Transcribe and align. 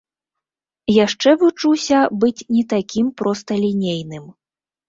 Яшчэ 1.05 1.29
вучуся 1.43 1.99
быць 2.23 2.45
не 2.57 2.63
такім 2.75 3.15
просталінейным. 3.23 4.25